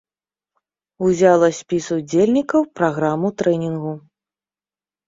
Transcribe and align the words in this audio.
Узяла 1.09 1.49
спіс 1.59 1.85
удзельнікаў, 1.99 2.61
праграму 2.81 3.27
трэнінгу. 3.45 3.93